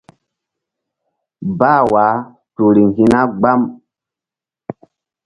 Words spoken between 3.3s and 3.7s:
gbam.